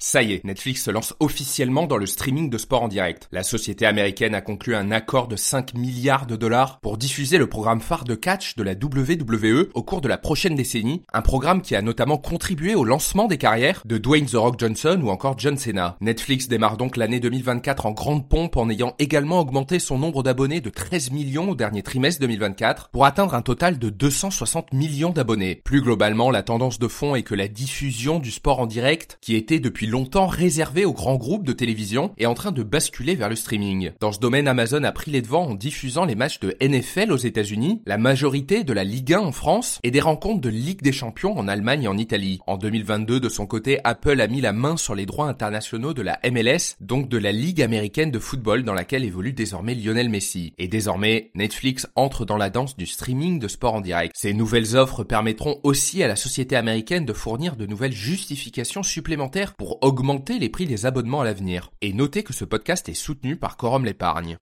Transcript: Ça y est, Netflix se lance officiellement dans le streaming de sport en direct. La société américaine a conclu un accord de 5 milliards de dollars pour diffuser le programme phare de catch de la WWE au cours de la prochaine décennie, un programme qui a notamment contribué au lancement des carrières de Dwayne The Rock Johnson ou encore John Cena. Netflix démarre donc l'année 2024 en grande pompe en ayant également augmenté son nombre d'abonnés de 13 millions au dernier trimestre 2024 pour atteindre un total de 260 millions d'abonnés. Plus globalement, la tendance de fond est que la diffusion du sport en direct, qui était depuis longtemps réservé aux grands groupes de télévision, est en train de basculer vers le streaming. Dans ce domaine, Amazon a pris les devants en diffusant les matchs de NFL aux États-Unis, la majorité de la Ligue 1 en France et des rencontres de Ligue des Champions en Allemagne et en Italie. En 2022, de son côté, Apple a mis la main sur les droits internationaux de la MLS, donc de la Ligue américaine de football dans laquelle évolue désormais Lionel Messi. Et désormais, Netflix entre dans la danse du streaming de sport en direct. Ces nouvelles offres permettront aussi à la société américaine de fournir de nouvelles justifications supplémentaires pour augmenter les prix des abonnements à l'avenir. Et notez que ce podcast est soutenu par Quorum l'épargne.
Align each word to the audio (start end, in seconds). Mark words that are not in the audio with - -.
Ça 0.00 0.22
y 0.22 0.32
est, 0.32 0.44
Netflix 0.44 0.84
se 0.84 0.92
lance 0.92 1.12
officiellement 1.18 1.88
dans 1.88 1.96
le 1.96 2.06
streaming 2.06 2.50
de 2.50 2.56
sport 2.56 2.84
en 2.84 2.88
direct. 2.88 3.28
La 3.32 3.42
société 3.42 3.84
américaine 3.84 4.36
a 4.36 4.40
conclu 4.40 4.76
un 4.76 4.92
accord 4.92 5.26
de 5.26 5.34
5 5.34 5.74
milliards 5.74 6.26
de 6.26 6.36
dollars 6.36 6.78
pour 6.78 6.98
diffuser 6.98 7.36
le 7.36 7.48
programme 7.48 7.80
phare 7.80 8.04
de 8.04 8.14
catch 8.14 8.54
de 8.54 8.62
la 8.62 8.74
WWE 8.74 9.70
au 9.74 9.82
cours 9.82 10.00
de 10.00 10.06
la 10.06 10.16
prochaine 10.16 10.54
décennie, 10.54 11.02
un 11.12 11.20
programme 11.20 11.62
qui 11.62 11.74
a 11.74 11.82
notamment 11.82 12.16
contribué 12.16 12.76
au 12.76 12.84
lancement 12.84 13.26
des 13.26 13.38
carrières 13.38 13.82
de 13.86 13.98
Dwayne 13.98 14.26
The 14.26 14.36
Rock 14.36 14.60
Johnson 14.60 15.00
ou 15.02 15.10
encore 15.10 15.36
John 15.36 15.58
Cena. 15.58 15.96
Netflix 16.00 16.46
démarre 16.46 16.76
donc 16.76 16.96
l'année 16.96 17.18
2024 17.18 17.84
en 17.84 17.90
grande 17.90 18.28
pompe 18.28 18.56
en 18.56 18.70
ayant 18.70 18.94
également 19.00 19.40
augmenté 19.40 19.80
son 19.80 19.98
nombre 19.98 20.22
d'abonnés 20.22 20.60
de 20.60 20.70
13 20.70 21.10
millions 21.10 21.50
au 21.50 21.54
dernier 21.56 21.82
trimestre 21.82 22.20
2024 22.20 22.90
pour 22.90 23.04
atteindre 23.04 23.34
un 23.34 23.42
total 23.42 23.80
de 23.80 23.90
260 23.90 24.72
millions 24.72 25.10
d'abonnés. 25.10 25.56
Plus 25.64 25.82
globalement, 25.82 26.30
la 26.30 26.44
tendance 26.44 26.78
de 26.78 26.86
fond 26.86 27.16
est 27.16 27.24
que 27.24 27.34
la 27.34 27.48
diffusion 27.48 28.20
du 28.20 28.30
sport 28.30 28.60
en 28.60 28.66
direct, 28.66 29.18
qui 29.20 29.34
était 29.34 29.58
depuis 29.58 29.87
longtemps 29.88 30.26
réservé 30.26 30.84
aux 30.84 30.92
grands 30.92 31.16
groupes 31.16 31.46
de 31.46 31.52
télévision, 31.52 32.12
est 32.18 32.26
en 32.26 32.34
train 32.34 32.52
de 32.52 32.62
basculer 32.62 33.14
vers 33.14 33.28
le 33.28 33.36
streaming. 33.36 33.90
Dans 34.00 34.12
ce 34.12 34.20
domaine, 34.20 34.48
Amazon 34.48 34.84
a 34.84 34.92
pris 34.92 35.10
les 35.10 35.22
devants 35.22 35.48
en 35.48 35.54
diffusant 35.54 36.04
les 36.04 36.14
matchs 36.14 36.40
de 36.40 36.56
NFL 36.60 37.12
aux 37.12 37.16
États-Unis, 37.16 37.82
la 37.86 37.98
majorité 37.98 38.64
de 38.64 38.72
la 38.72 38.84
Ligue 38.84 39.14
1 39.14 39.20
en 39.20 39.32
France 39.32 39.80
et 39.82 39.90
des 39.90 40.00
rencontres 40.00 40.40
de 40.40 40.48
Ligue 40.48 40.82
des 40.82 40.92
Champions 40.92 41.36
en 41.36 41.48
Allemagne 41.48 41.84
et 41.84 41.88
en 41.88 41.98
Italie. 41.98 42.40
En 42.46 42.56
2022, 42.56 43.20
de 43.20 43.28
son 43.28 43.46
côté, 43.46 43.80
Apple 43.84 44.20
a 44.20 44.28
mis 44.28 44.40
la 44.40 44.52
main 44.52 44.76
sur 44.76 44.94
les 44.94 45.06
droits 45.06 45.28
internationaux 45.28 45.94
de 45.94 46.02
la 46.02 46.18
MLS, 46.30 46.76
donc 46.80 47.08
de 47.08 47.18
la 47.18 47.32
Ligue 47.32 47.62
américaine 47.62 48.10
de 48.10 48.18
football 48.18 48.64
dans 48.64 48.74
laquelle 48.74 49.04
évolue 49.04 49.32
désormais 49.32 49.74
Lionel 49.74 50.08
Messi. 50.08 50.52
Et 50.58 50.68
désormais, 50.68 51.30
Netflix 51.34 51.86
entre 51.96 52.24
dans 52.24 52.36
la 52.36 52.50
danse 52.50 52.76
du 52.76 52.86
streaming 52.86 53.38
de 53.38 53.48
sport 53.48 53.74
en 53.74 53.80
direct. 53.80 54.14
Ces 54.16 54.34
nouvelles 54.34 54.76
offres 54.76 55.04
permettront 55.04 55.60
aussi 55.62 56.02
à 56.02 56.08
la 56.08 56.16
société 56.16 56.56
américaine 56.56 57.04
de 57.04 57.12
fournir 57.12 57.56
de 57.56 57.66
nouvelles 57.66 57.92
justifications 57.92 58.82
supplémentaires 58.82 59.54
pour 59.54 59.77
augmenter 59.80 60.38
les 60.38 60.50
prix 60.50 60.66
des 60.66 60.84
abonnements 60.84 61.22
à 61.22 61.24
l'avenir. 61.24 61.70
Et 61.80 61.94
notez 61.94 62.22
que 62.22 62.34
ce 62.34 62.44
podcast 62.44 62.88
est 62.90 62.94
soutenu 62.94 63.36
par 63.36 63.56
Quorum 63.56 63.86
l'épargne. 63.86 64.36